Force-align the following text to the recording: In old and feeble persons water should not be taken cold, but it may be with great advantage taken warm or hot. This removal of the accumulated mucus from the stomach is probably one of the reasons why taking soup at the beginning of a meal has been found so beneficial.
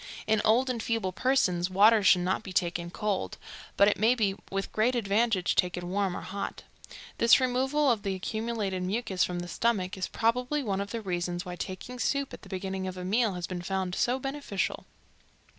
In 0.25 0.41
old 0.43 0.67
and 0.67 0.81
feeble 0.81 1.11
persons 1.11 1.69
water 1.69 2.01
should 2.01 2.23
not 2.23 2.41
be 2.41 2.51
taken 2.51 2.89
cold, 2.89 3.37
but 3.77 3.87
it 3.87 3.99
may 3.99 4.15
be 4.15 4.35
with 4.49 4.71
great 4.71 4.95
advantage 4.95 5.53
taken 5.53 5.89
warm 5.91 6.17
or 6.17 6.21
hot. 6.21 6.63
This 7.19 7.39
removal 7.39 7.91
of 7.91 8.01
the 8.01 8.15
accumulated 8.15 8.81
mucus 8.81 9.23
from 9.23 9.41
the 9.41 9.47
stomach 9.47 9.95
is 9.95 10.07
probably 10.07 10.63
one 10.63 10.81
of 10.81 10.89
the 10.89 11.01
reasons 11.01 11.45
why 11.45 11.55
taking 11.55 11.99
soup 11.99 12.33
at 12.33 12.41
the 12.41 12.49
beginning 12.49 12.87
of 12.87 12.97
a 12.97 13.05
meal 13.05 13.35
has 13.35 13.45
been 13.45 13.61
found 13.61 13.93
so 13.93 14.17
beneficial. 14.17 14.87